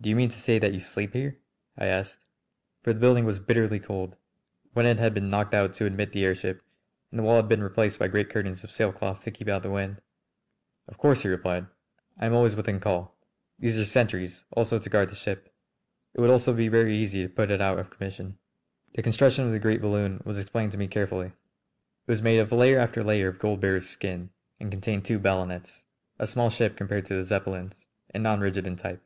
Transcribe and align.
"Do 0.00 0.10
you 0.10 0.16
mean 0.16 0.28
to 0.28 0.38
say 0.38 0.58
that 0.58 0.74
you 0.74 0.80
sleep 0.80 1.14
here?" 1.14 1.38
I 1.78 1.86
asked. 1.86 2.18
For 2.82 2.92
the 2.92 3.00
building 3.00 3.24
was 3.24 3.38
bitterly 3.38 3.80
cold; 3.80 4.16
one 4.74 4.84
end 4.84 4.98
had 4.98 5.14
been 5.14 5.30
knocked 5.30 5.54
out 5.54 5.72
to 5.74 5.86
admit 5.86 6.12
the 6.12 6.26
airship, 6.26 6.60
and 7.10 7.18
the 7.18 7.22
wall 7.22 7.36
had 7.36 7.48
been 7.48 7.62
replaced 7.62 7.98
by 7.98 8.08
great 8.08 8.28
curtains 8.28 8.62
of 8.62 8.70
sailcloth 8.70 9.22
to 9.24 9.30
keep 9.30 9.48
out 9.48 9.62
the 9.62 9.70
wind. 9.70 10.02
"Of 10.88 10.98
course," 10.98 11.22
he 11.22 11.28
replied. 11.30 11.68
"I 12.18 12.26
am 12.26 12.34
always 12.34 12.54
within 12.54 12.80
call. 12.80 13.16
There 13.58 13.80
are 13.80 13.84
sentries 13.86 14.44
also 14.52 14.78
to 14.78 14.90
guard 14.90 15.08
the 15.08 15.14
ship. 15.14 15.50
It 16.12 16.20
would 16.20 16.56
be 16.56 16.68
very 16.68 16.94
easy 16.98 17.22
to 17.22 17.28
put 17.32 17.50
it 17.50 17.62
out 17.62 17.78
of 17.78 17.88
commission." 17.88 18.36
The 18.94 19.02
construction 19.02 19.44
of 19.46 19.52
the 19.52 19.58
great 19.58 19.80
balloon 19.80 20.20
was 20.26 20.38
explained 20.38 20.72
to 20.72 20.78
me 20.78 20.86
carefully. 20.86 21.28
It 21.28 22.10
was 22.10 22.20
made 22.20 22.38
of 22.40 22.52
layer 22.52 22.78
after 22.78 23.02
layer 23.02 23.28
of 23.28 23.38
gold 23.38 23.60
beater's 23.62 23.88
skin 23.88 24.30
and 24.60 24.70
contained 24.70 25.06
two 25.06 25.18
ballonets 25.18 25.84
a 26.18 26.26
small 26.26 26.50
ship 26.50 26.76
compared 26.76 27.06
to 27.06 27.14
the 27.14 27.24
Zeppelins, 27.24 27.86
and 28.10 28.22
non 28.22 28.40
rigid 28.40 28.66
in 28.66 28.76
type. 28.76 29.00